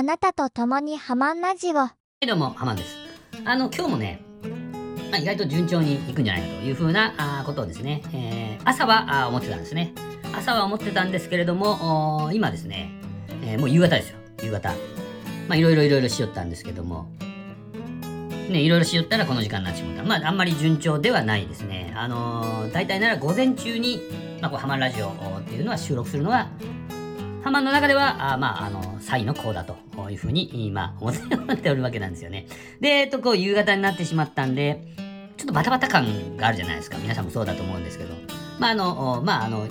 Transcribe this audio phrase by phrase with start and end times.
[0.00, 1.76] あなたと共にハマンラジオ。
[1.76, 2.96] はい、どうも、ハマンです。
[3.44, 4.22] あの、今日もね、
[5.10, 9.92] まあ、意外と順調にいくんじゃないかというふうなあことをですね、えー、朝はあ思ってたんですね。
[10.32, 12.90] 朝は思ってたんですけれども、今ですね、
[13.42, 14.70] えー、もう夕方ですよ、夕方。
[14.70, 14.76] ま
[15.50, 17.10] あ、いろいろいろいろしよったんですけども、
[18.48, 20.02] ね、いろいろしよったらこの時間になってしまった。
[20.02, 21.92] まあ、あんまり順調ではないですね。
[21.94, 24.00] あのー、大体なら午前中に、
[24.40, 26.48] まあ、こうハマンラジオっていうのは収録するのは、
[27.42, 29.76] ハマンの中では、あまあ、あの、サイの子だと
[30.10, 32.46] いうふうに、今、思っておるわ けなんですよね。
[32.80, 34.84] で、えっと、こう、夕方になってしまったんで、
[35.38, 36.98] ちょっとバタバタ感があるじゃないですか。
[36.98, 38.14] 皆さんもそうだと思うんですけど。
[38.58, 39.66] まあ、あの、まあ、あの、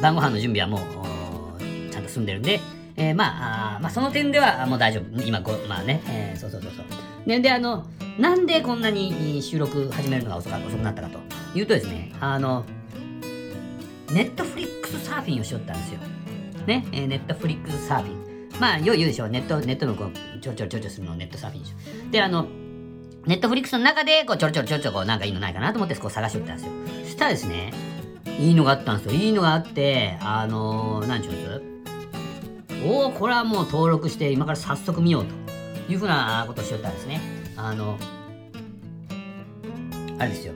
[0.00, 2.60] 晩ご飯の準備はもう、ちゃんと済んでるんで、
[2.96, 5.22] えー、まあ、あまあ、その点ではもう大丈夫。
[5.22, 6.84] 今、ごまあね、えー、そうそうそうそう。
[7.26, 7.86] で、で、あの、
[8.18, 11.18] なんでこんなに収録始めるのが遅か遅くなったかと
[11.58, 12.64] いうとですね、あの、
[14.12, 16.00] ネットフリックスサーフィンをしよったんですよ。
[16.70, 18.60] ね、えー、ネットフリックスサーフィン。
[18.60, 19.28] まあ、よう言うでしょう。
[19.28, 22.10] ネット、ネットのこう、ちょちょちょちょするのネットサーフィンでしょ。
[22.12, 22.46] で、あの、
[23.26, 26.72] ネットフリックスの中で、こう、ちょろちょろちょろちょろ、こう、なんかいいのないかなと思って、こう、探しておったんですよ。
[27.04, 27.72] そしたらですね、
[28.38, 29.20] いいのがあったんですよ。
[29.20, 32.86] いいのがあって、あのー、なんちゅうんです？
[32.86, 35.34] おお、これはもう登録して、今から早速見ようと
[35.92, 37.20] いうふうなことをしよったんですね。
[37.56, 37.98] あの、
[40.18, 40.54] あれですよ。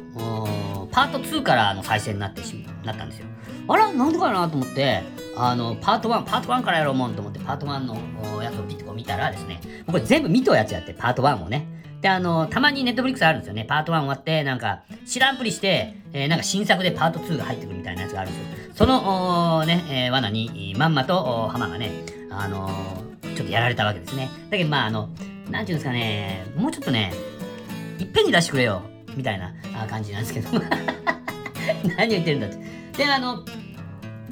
[0.91, 3.27] パート2からの再生になってしなったんですよ。
[3.69, 5.03] あら、なんでかなと思って、
[5.37, 11.67] あの、パート1、パート1からやろうもんと思って、パート1のやつをピッとこう見たらですね、これ全部見とやつやって、パート1をね。
[12.01, 13.65] で、あの、たまにネットフリックスあるんですよね。
[13.65, 18.75] パート1終わって、なんか、知らんぷりして、えー、なんか新作でパート2が入ってくるみたいなやつがあるんですよ。
[18.75, 21.91] その、ね、えー、罠に、まんまと、浜がね、
[22.31, 24.29] あのー、ちょっとやられたわけですね。
[24.51, 25.09] だけど、まあ、あの、
[25.51, 27.13] なんていうんですかね、もうちょっとね、
[27.99, 28.83] いっぺんに出してくれよ、
[29.17, 29.55] みたいな
[29.89, 30.49] 感じなんですけど。
[31.97, 32.59] 何を言ってるんだって。
[32.99, 33.45] で、あの、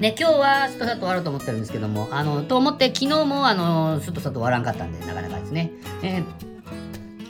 [0.03, 5.71] ね、今日はすっとさと終わろうと思ってるんですけども、あの、と思って昨日もあの、すとさと終わらんかったんで、なかなかですね。
[6.03, 6.25] えー、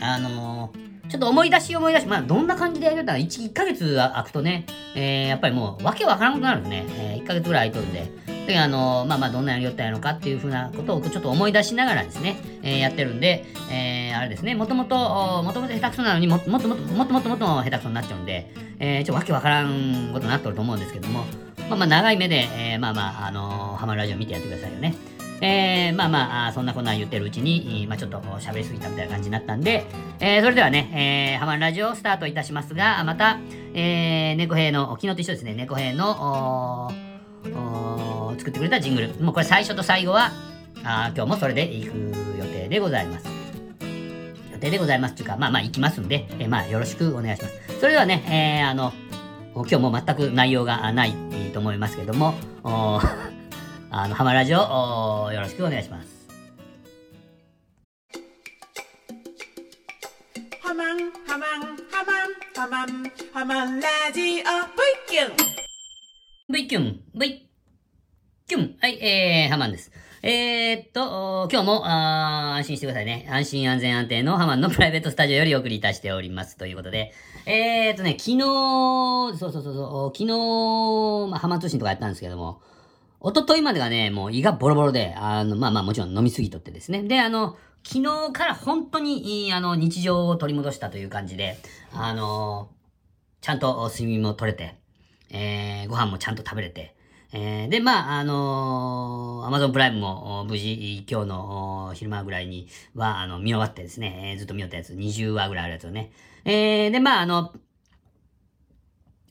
[0.01, 4.64] あのー、ちょっと思い出し思い出し、まあ、どんな感じでやるたら1、1ヶ月空くとね、
[4.97, 6.86] えー、やっぱりもう、わけわからんことになるんですね。
[6.97, 8.47] えー、1ヶ月ぐらい空いとるんで。
[8.47, 21.27] で、あの、まあまあ、どんなやりよったんやろかっていうふうなことをちょっと思い出しながらですね、えー、やってるんで、えー、あれですね、もともと、もともと下手くそなのにも、もっともっともっともっともっと下手くそになっちゃうんで、えー、ちょっとわけわからんことになっとると思うんですけども、
[21.73, 24.95] まあまあ、長い目で、えー、まあまあ、あのー、ハマるラジオ見てやってくださいよね。
[25.41, 29.87] えー、まあまあ、そんなこんな言ってるうちに、まあちょっと喋りすぎたみたいな感じになったんで、
[30.21, 33.39] えー、それではね、えー、ハマるラジオスタートいたしますが、また、
[33.73, 36.91] えー、猫兵の、昨日と一緒ですね、猫兵の、
[37.55, 39.09] お作ってくれたジングル。
[39.23, 40.31] もうこれ最初と最後は、
[40.85, 41.97] あ今日もそれで行く
[42.39, 43.27] 予定でございます。
[44.53, 47.81] 予定でございますっていうか、まあまあ行きますんで、えー、まあよろしくお願いします。
[47.81, 48.93] それではね、えー、あの、
[49.55, 51.14] 今日も全く内容がない
[51.52, 56.08] と思いますけども、 あの、ハマラジオよろしくお願いします。
[60.62, 61.61] ハマン、ハマン、
[61.91, 64.42] ハマン、ハマン、ハマンラジオ、V
[65.08, 65.33] キュン
[66.48, 67.48] !V キュン !V
[68.48, 69.92] キュンはい、えー、ハマンです。
[70.25, 73.27] えー、っと、今日もあ安心してくださいね。
[73.29, 76.57] 安心安全安定のハマンのプライベートスタジオよりお送りいたしております。
[76.57, 77.13] ということで、
[77.45, 82.61] えー、っとね、昨日、そうそうそうそう、昨日、まあ、ハマン通信とかやったんですけども、
[83.21, 87.03] 一昨日までがね、もう胃がボロボロで、あの、まあまあもちろん飲みすぎとってですね。
[87.03, 91.59] で、あの、昨日から本当に、あの、日常を取り戻したという感じで、
[91.93, 92.71] あの、
[93.41, 94.77] ちゃんと睡眠も取れて、
[95.31, 96.95] えー、ご飯もちゃんと食べれて、
[97.35, 106.13] えー、で、まあ、あのー、アマゾンプライムも無事、今日の昼間ぐらいには、あの、見終わってですね、えー、ずっと見よったやつ、20話ぐらいあるやつをね。
[106.45, 107.55] えー、で、まあ、あの、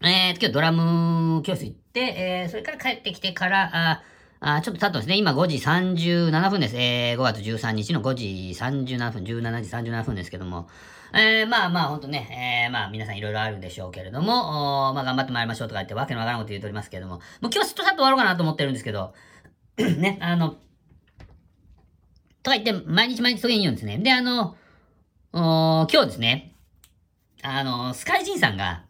[0.01, 4.03] えー、今日ドラム教室行って、えー、それから帰ってきてから、あ
[4.40, 5.17] あちょっと経ったんですね。
[5.17, 6.75] 今5時37分です。
[6.75, 8.25] えー、5月13日の5時
[8.57, 10.67] 37分、17時37分ですけども。
[11.13, 19.13] えー、まあまあ、ほんとね、えー、まあ皆さんいろいろあるんでしょうけれども、おまあ頑張ってまいりましょうとか言ってわけのわからんこと言うとおりますけれども、もう今日はすっとさっと終わろうかなと思ってるんですけど、
[19.77, 20.55] ね、あの、
[22.44, 23.97] とか言って、毎日毎日そげん言うんですね。
[23.97, 24.55] で、あの、
[25.34, 26.55] お今日ですね、
[27.43, 28.85] あの、スカイジンさんが、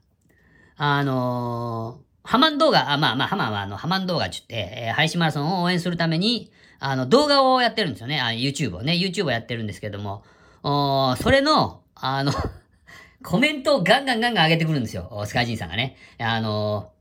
[0.78, 8.22] あのー、ハマン動画、あ、まあまあ、ハマンはあの、ハマン動画ちゅって、えー、配信マラソンを応援するために、あの、動画をやってるんですよね。
[8.22, 10.24] あ、YouTube をね、YouTube をやってるんですけども、
[10.64, 12.34] おそれの、あの
[13.24, 15.24] コメントをガンガンガンガン上げてくるんですよ。
[15.26, 15.96] スカイジンさんがね。
[16.20, 16.92] あの、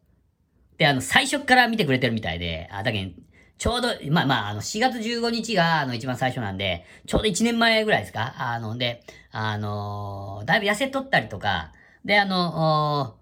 [0.76, 3.11] で、あの、最初から見てくれてるみたいで、あ、だけど、
[3.58, 8.35] ちょうど、まあまあ、あの、4月15日が、あの、一番最初なんで、ちょうど1年前ぐらいですか？
[8.38, 9.02] あの、で、
[9.32, 11.73] あのー、だいぶ痩せとったりとか、
[12.05, 13.17] で、あの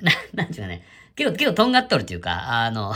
[0.00, 0.82] な、なんちゅうかね、
[1.16, 2.94] 結構、結構とんがっとるっていうか、あの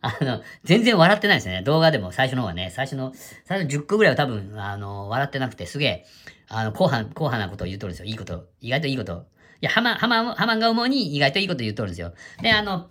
[0.00, 1.62] あの、全然笑ってないですね。
[1.62, 3.12] 動画でも最初の方はね、最初の、
[3.44, 6.06] 最初の10個ぐらいは多分、あの、笑ってなくて、すげえ、
[6.48, 8.06] あの、後半、後半なことを言うとるんですよ。
[8.06, 8.46] いいこと。
[8.60, 9.26] 意外といいこと。
[9.60, 12.14] いや、ハマ、ハマ、ハマンが思うに意外といいこと言うとるんですよ。
[12.40, 12.88] で、あの、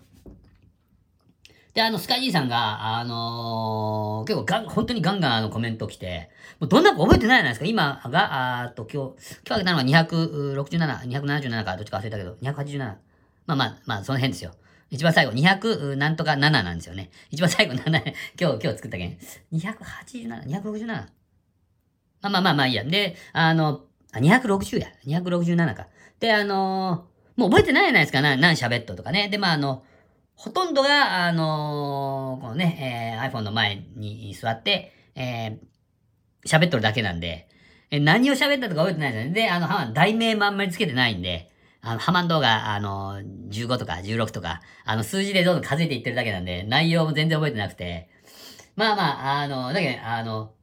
[1.73, 7.65] で、あの、スカイジーさんが、あのー結構ガン、本当にガンガンあのコメント来て、もうどんなか覚えてないじゃないですか。
[7.67, 12.79] 今が、あと、今日、今日あげたのは267、277か、どっちか忘れたけど、287。
[12.79, 14.51] まあまあ、まあ、その辺ですよ。
[14.89, 17.09] 一番最後、200なんとか7なんですよね。
[17.29, 17.83] 一番最後7、
[18.39, 19.17] 今日、今日作ったけん。
[19.53, 20.85] 287、267。
[20.87, 21.07] ま
[22.21, 22.83] あまあまあまあいいや。
[22.83, 23.81] で、あの、
[24.13, 24.87] あ、260や。
[25.05, 25.87] 267か。
[26.19, 28.21] で、あのーもう覚えてないじゃないですか。
[28.21, 29.29] な何喋っととかね。
[29.29, 29.83] で、まああの、
[30.33, 35.57] ほとんどが、あのーこのね、えー iPhone の前に座って、えー
[36.47, 37.47] 喋っとるだけなんで、
[37.91, 39.33] え何を喋ったとか覚えてないですよね。
[39.33, 41.51] で、あの、は題名もあんまりつけてないんで、
[41.87, 48.09] あの、ハマン動画、あの15とか16とか、あの、数字でどんどん数えていってるだけなんで、内容も全然覚えてなくて、
[48.75, 50.53] まあまあ、あの、だけど、あの、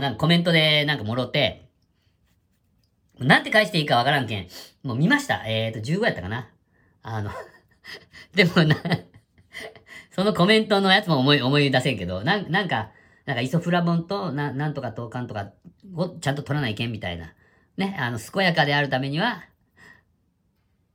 [0.00, 1.68] なんかコメントでなんかもろって、
[3.18, 4.48] なんて返していいかわからんけん、
[4.82, 5.44] もう見ました。
[5.46, 6.48] えーと、15やったかな。
[7.02, 7.30] あの、
[8.34, 8.74] でもな、
[10.12, 12.90] そのコメントのやつも思い、思い出せんけど、なんなんか、
[13.26, 15.52] なんかイソフラボンと、ななんとかとかんとか
[16.20, 17.34] ちゃんと取らないけんみたいな。
[17.76, 19.44] ね、あの、健やかであるためには、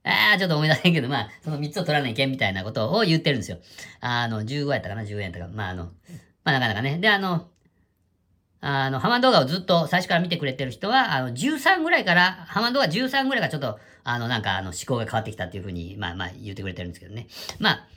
[0.09, 3.57] ああ、ちょっと思い出せんけど、まあ、その3つを取らないけんみたいなことを言ってるんですよ。
[4.01, 5.47] あの、15やったかな、10やったか。
[5.47, 5.91] まあ、あの、ま
[6.45, 6.97] あ、なかなかね。
[6.97, 7.47] で、あの、
[8.61, 17.27] あの、ハマ動画をずっと最初から見てくれてる人は、あの、13ぐらいから、ハマ動画13ぐらいがちょっと、あの、なんか、あの、思考が変わってきたっていうふうに、まあまあ言ってくれてるんですけどね。
[17.59, 17.87] まあ、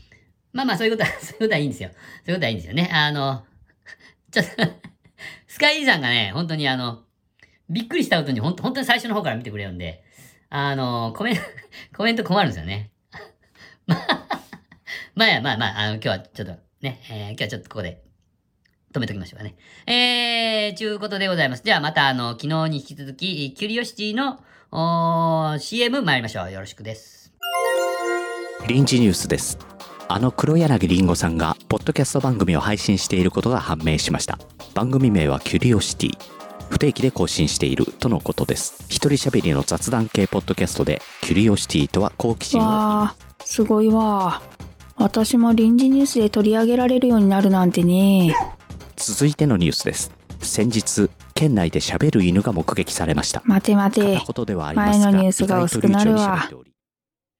[0.53, 1.91] まあまあ、そういうことは、 そういうことはいいんですよ。
[1.91, 1.95] そ
[2.29, 2.91] ういうことはいいんですよね。
[2.93, 3.45] あの、
[4.31, 4.51] ちょっと
[5.47, 7.03] スカイジーさんがね、本当にあの、
[7.69, 10.05] びっくりしたことに、本当本当に最初の方から見てくれるんで、
[10.55, 11.41] あの、コメント、
[11.97, 12.91] コメント困るんですよね。
[13.89, 13.99] まあ、
[15.15, 16.53] まあ、まあまあ、あの、今日はちょっと
[16.83, 18.03] ね、えー今日はちょっとここで
[18.93, 19.55] 止めときましょうかね。
[19.87, 21.63] えー、ちゅうことでございます。
[21.65, 26.53] じゃあまたあの、昨日に引き続き、キュリオシティの、おー CM 参りましょう。
[26.53, 27.33] よろしくです。
[28.67, 29.59] 臨時ニュースです
[30.09, 34.39] あの黒柳りんごさんがポッドキャスト番組を配信していることが判明しました
[34.75, 36.42] 番組名はキュリオシティ
[36.73, 44.41] 不定期で更新しているとのことです一人喋りの雑談系ポッドキャストでキュリオシティとは好奇心をわあ、すごいわ。
[44.97, 48.35] 私も臨時ニュースで取り上げられるようになるなんてね。
[48.97, 54.33] 続いてのニュースです先日県内で喋る犬が目撃されました待て待て片。
[54.33, 56.73] 言ではありますが前のニュースが薄くなるわ意外と流暢に喋っており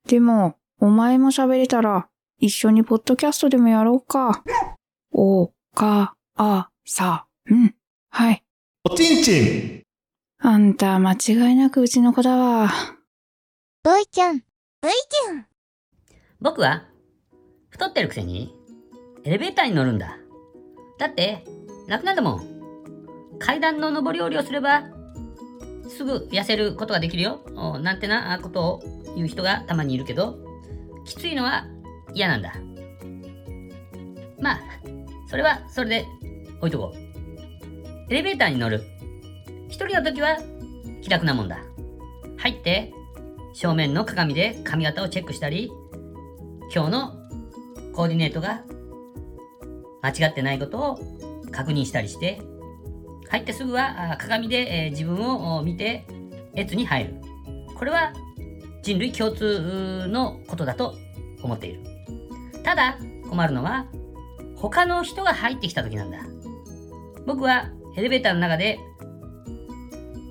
[0.07, 2.07] でも、お前も喋れたら、
[2.37, 4.43] 一緒にポッドキャストでもやろうか。
[5.11, 7.73] お、か、あ、さ、うん。
[8.09, 8.43] はい。
[8.93, 9.81] おちんちん
[10.39, 12.69] あんた、間違いなくうちの子だわ。
[13.83, 14.37] V ちゃん。
[14.37, 14.43] V
[14.83, 15.47] ちゃん。
[16.39, 16.83] 僕は、
[17.69, 18.53] 太ってるくせに、
[19.23, 20.19] エレベーターに乗るんだ。
[20.99, 21.43] だって、
[21.87, 23.39] 楽なんだもん。
[23.39, 24.83] 階段の上り下りをすれば、
[25.89, 27.43] すぐ痩せることができるよ。
[27.55, 28.83] おなんてなことを
[29.15, 30.37] 言う人がたまにいるけど、
[31.03, 31.65] きついのは
[32.13, 32.53] 嫌なんだ。
[34.39, 34.59] まあ、
[35.31, 36.05] それはそれで
[36.59, 37.02] 置いとこう。
[38.09, 38.83] エレベーターに乗る。
[39.69, 40.37] 一人の時は
[41.01, 41.59] 気楽なもんだ。
[42.37, 42.91] 入って、
[43.53, 45.71] 正面の鏡で髪型をチェックしたり、
[46.73, 47.13] 今日の
[47.93, 48.63] コーディネートが
[50.01, 50.99] 間違ってないことを
[51.51, 52.41] 確認したりして、
[53.29, 56.05] 入ってすぐは鏡で、自分を見て、
[56.53, 57.15] 列に入る。
[57.75, 58.13] これは
[58.83, 60.95] 人類共通のことだと
[61.41, 61.79] 思っている。
[62.63, 62.97] ただ、
[63.29, 63.87] 困るのは、
[64.55, 66.19] 他の人が入ってきた時なんだ。
[67.25, 68.79] 僕はエレベーターの中で、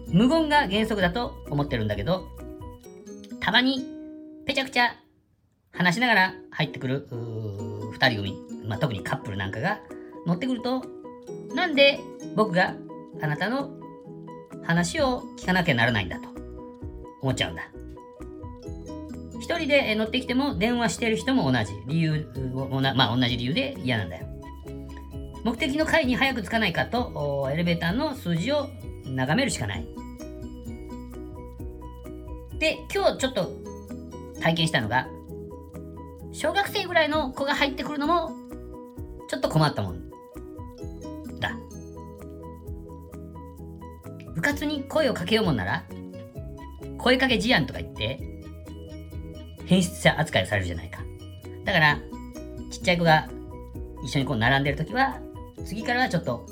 [0.08, 2.26] 無言が原則だと思ってるんだけど、
[3.40, 3.84] たまに、
[4.46, 4.96] ぺちゃくちゃ
[5.72, 8.34] 話しながら入ってくるうー二人組、
[8.66, 9.80] まあ、特にカップルなんかが
[10.26, 10.84] 乗ってくると、
[11.54, 12.00] なんで
[12.34, 12.74] 僕が
[13.20, 13.70] あなたの
[14.64, 16.28] 話を聞かなきゃならないんだと
[17.20, 17.68] 思っちゃうんだ。
[19.40, 22.28] 一人で乗ってきても電話してる人も同じ理由、
[22.94, 24.26] まあ、同じ理由で嫌なんだよ。
[25.44, 28.68] 目的の階に早く着かないかとエレベーターの数字を
[29.04, 29.86] 眺めるしかない。
[32.58, 33.50] で、今日ちょっと
[34.40, 35.08] 体験したのが、
[36.32, 38.32] 小学生ぐらいの子が入ってくるのも、
[39.28, 40.10] ちょっと困ったもん
[41.40, 41.56] だ。
[44.34, 45.84] 部活に声をかけようもんなら、
[46.98, 48.20] 声かけ事案とか言って、
[49.66, 51.00] 変質者扱いされるじゃないか。
[51.64, 51.98] だから、
[52.70, 53.28] ちっちゃい子が
[54.04, 55.18] 一緒にこう並んでるときは、
[55.64, 56.46] 次からはちょっと、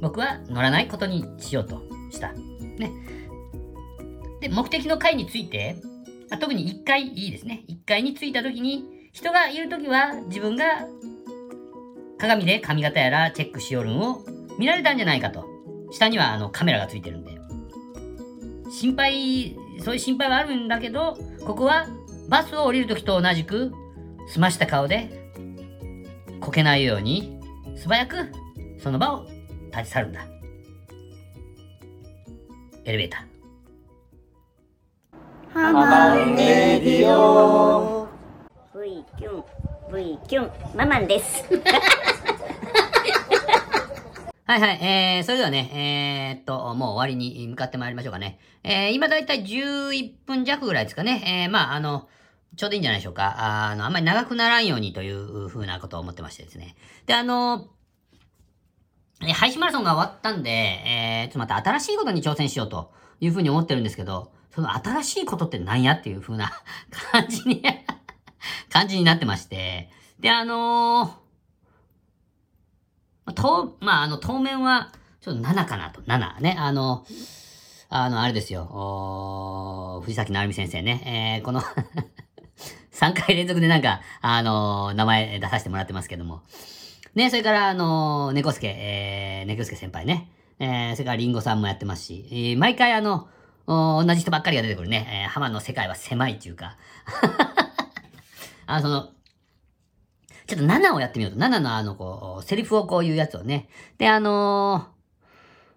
[0.00, 2.32] 僕は乗らないことにしようとした。
[2.32, 2.90] ね。
[4.40, 5.76] で、目的の階について、
[6.30, 7.64] あ、特に1階いいですね。
[7.68, 10.86] 1階に着いた時に、人がいる時は自分が
[12.18, 14.24] 鏡で髪型やらチェックしよるんを
[14.58, 15.46] 見られたんじゃないかと。
[15.90, 17.32] 下にはあのカメラがついてるんで。
[18.70, 21.86] 心配、そういう心配はあるんだけど、ここは
[22.28, 23.72] バスを降りるときと同じく、
[24.28, 25.10] 澄ました顔で、
[26.40, 27.31] こけないように、
[27.82, 28.16] 素早く
[28.80, 29.26] その場を
[29.72, 30.24] 立ち去るんだ。
[32.84, 35.52] エレベーター。
[35.52, 38.06] ハマレディオ
[38.72, 39.44] V キュン
[39.92, 41.42] V キュンママンです
[44.46, 44.78] はいはい。
[44.80, 48.38] えー、それではね、えー、っと、もう終わりに向かってまいりましょうかね。
[48.62, 51.44] えー、今だいたい11分弱ぐらいですかね。
[51.44, 52.06] えー、まあ、あの、
[52.56, 53.70] ちょうどいいんじゃないでしょうか。
[53.70, 56.76] あの、あんまり長くならんようにというふうなことを思ってましてですね。
[57.06, 57.68] で、あの、
[59.24, 66.50] え配信マラソンが終わったんで、えー、ちょっとまた新しいことに挑戦しようというふうに思ってるんですけど、その新しいことって何やっていうふうな
[67.12, 67.62] 感じに
[68.68, 69.90] 感じになってまして。
[70.18, 76.02] で、あのー、と、まあ、あの、当面は、ちょっと7かなと。
[76.02, 76.56] 7ね。
[76.58, 77.06] あの、
[77.88, 78.64] あの、あれですよ。
[78.64, 81.38] お藤崎直美先生ね。
[81.38, 81.62] えー、この
[82.92, 86.42] 3回連続でなんか、あの名前出させてもらってますけども。
[87.14, 90.30] ね、それから、あの、猫助、えー、猫助先輩ね。
[90.58, 93.28] えー、それからリンゴさんもやってますし、えー、毎回あの、
[93.66, 95.24] 同じ人ばっかりが出てくるね。
[95.24, 96.76] えー、浜の世界は狭いっていうか。
[98.66, 99.08] あの、その、
[100.46, 101.38] ちょっと7をやってみようと。
[101.38, 103.68] 7のあの、こう、セリフをこういうやつをね。
[103.98, 104.88] で、あの、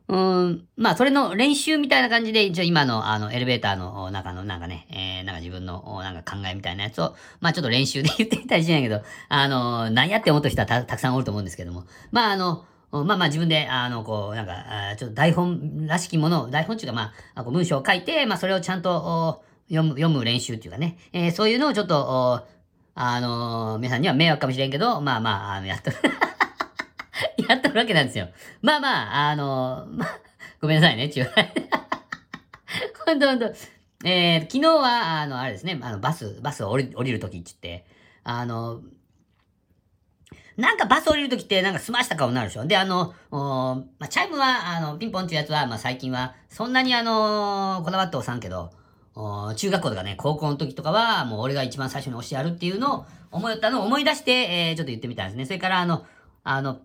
[0.08, 11.86] うん、まあ、それの練習みたいな感じで、一応今の、あの、エレベーターの中の、なんかね、えー、なんか自分の、なんか考えみたいなやつを、まあ、ちょっと練習で言ってみたりしないけど、あのー、何やって思った人はたたくさんおると思うんですけども。
[12.12, 14.54] まあ、あの、まあまあ自分で、あの、こう、なんか、
[14.98, 22.48] ちょっと台本らしきものを、台本っていうかまあ、こう文章を書いて、まあそれをちゃんと読む、読む練習っていうかね、えー、そういうのをちょっと、
[22.94, 25.92] あの、皆さんには迷惑かもしれんけど、まあまあ、あの、やっと
[27.48, 28.30] やっとるわけなんですよ。
[28.62, 30.20] まあまあ、あの、まあ、
[30.62, 31.32] ごめんなさいね、ちゅう。
[33.06, 33.54] ほんとほんと。
[34.04, 37.86] えー、昨日は、あの、あれですね、あの、バス、バスを降り降りるときって言って、
[38.24, 38.82] あの、
[40.58, 42.66] なんかバス降りるときってなんか済ました顔になるでしょ。
[42.66, 48.72] で、あの、まあ、チャイムは、あの、ピンポンっていうやつは、まあ、最近は、そんなにあのこだわって押さんけど、
[49.56, 55.46] 中学校とかね、高校の時とかは、もう俺が一番最初に押してやるっていうのを思ったのを思い出して、えー、ちょっと言ってみたんですね。
[55.46, 56.06] それからあの、
[56.44, 56.80] あの、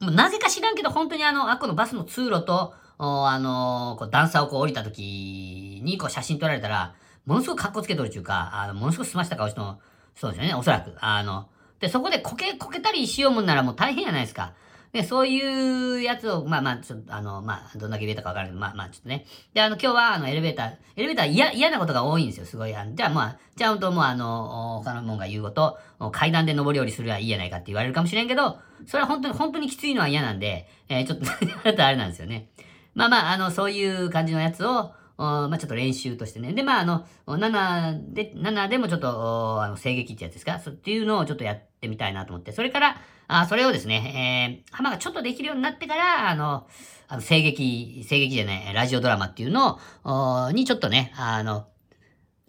[0.00, 6.94] なぜか知らんけど、本当にあの、あこのバスの通路と、あのこう段差をこう降りた時に、こう写真撮られたら、
[7.26, 9.78] ものすごく格好つけとるっていうか、あの、ものすごく済ました顔しての、
[10.14, 10.94] そうですよね、おそらく。
[11.00, 11.48] あの、
[11.80, 14.52] で、そこでこけ、こけたりしようもんならもう大変やないですか。
[14.92, 19.24] で、そういうやつを、まあまあ、ちょっと、あの、まあ、どんだけ入れたかわからないけど、まあまあ、ちょっとね。
[19.54, 22.74] で、あの、今日は、あの、エレベーター、エレベーター嫌、嫌なことが多いんですよ、すごい。
[22.74, 25.78] あじゃあまあ、じゃあ本当もう、あの、他のもんが言うこと、
[26.10, 31.26] 階段で上り下りするはいいやないかって言われるかもしれんけど、それは本当に、本当にきついのは嫌なんで、えー、ちょっと
[31.84, 32.48] あれなんですよね。
[32.94, 34.92] まあまあ、あの、そういう感じのやつを、
[35.22, 36.52] まあちょっと練習としてね。
[36.52, 40.58] で、まああの、7で、7でもちょっと、あの、声劇ってやつですか？
[40.58, 42.52] そっていうのをちょっとやってみたいなと思って。
[42.52, 42.96] それから、
[43.28, 46.66] あそれをですね、えー、浜がちょっとできるようになってから、あの、
[47.08, 51.66] あの、声劇、声劇じゃない、ラジオドラマっていうのを、にちょっとね、あの、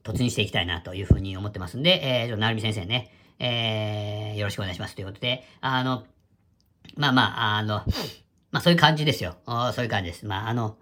[0.03, 6.03] 突入していきたいなというふうに思ってますんで、えー、なるみ先生ね、えー、よろしくお願いしますということで、あの、
[6.95, 7.83] まあまあ、あの、
[8.51, 9.37] まあそういう感じですよ。
[9.73, 10.25] そういう感じです。
[10.25, 10.77] まああの、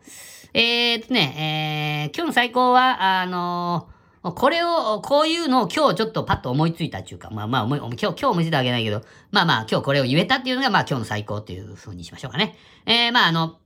[0.53, 12.57] えー、っとね、えー、今日の最高は、あのー、これを、こういうのを今日ちょっとパッと思いついたっていうか、まあまあ思い、今日、今日思いついたわけないけど、まあまあ今日これを言えたっていうのが、まあ今日の最高っていう風にしましょうかね。
[12.85, 13.59] えー、まああの、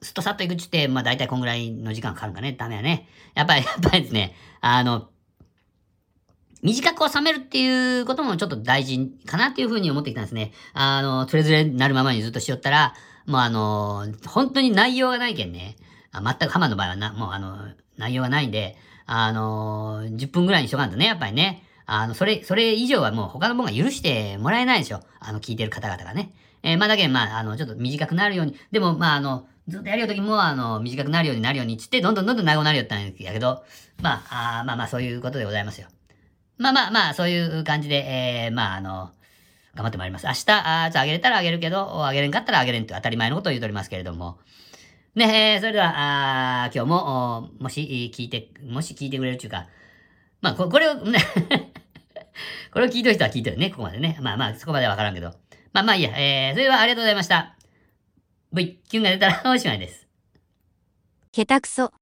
[0.00, 2.52] すっとさっと行くっちって、まあ大体こんぐらいの時間かかるかね。
[2.52, 3.08] ダメやね。
[3.34, 5.10] やっぱり、 やっぱりですね、あの、
[6.62, 10.52] 短く収めるっていうこともちょっと大事かなっていうふうに思ってきたんですね。
[10.72, 12.94] あの、つれづれなるままにずっとしよったら、
[13.28, 15.76] もうあの、本当に内容がないけんね。
[16.12, 17.58] あ全く浜の場合はな、もうあの、
[17.98, 21.62] 内容がないんで、あのー、10分ぐらいにしとかんとね、やっぱりね。
[21.84, 25.00] あの、それ、それ以上はもう他のものが許してもらえないでしょ。
[25.20, 26.32] あの、聞いてる方々がね。
[26.62, 28.56] えー、まあだけど、まあ、あの、ちょっと短くなるように。
[28.72, 33.62] でも、まあ、あの、ずっとやるよときも、あの、短くなるようになるようにっつって、どんどんどんどん長くなるよったんやけど、
[34.02, 35.88] まあ、あまあまあ、そういうことでございますよ。
[36.58, 39.10] まあまあまあ、そういう感じで、えー、まあ、あの、
[39.78, 40.26] 頑張ってまいります。
[40.26, 44.38] 明日、あじゃあげれたらあげるけど、あげれんかったらあげれんという当たり前のことを言うとおりますけれども。
[45.14, 49.68] ね、えー、それでは、あ今日も、もし聞いて、もし聞いてくれるっていうか、
[50.40, 51.20] まあ、ここれを、 ね
[52.72, 54.18] これを聞いてる人は聞いてるね、ここまでね。
[54.20, 55.32] まあまあ、そこまではわからんけど。
[55.72, 57.54] まあまあいいや、えー、それではありがとうございました。
[58.52, 60.08] V、キュンが出たら おしまいです。
[61.30, 61.92] 下手くそ。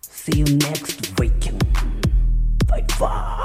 [0.00, 1.64] See you next weekend.
[2.68, 3.44] Bye bye.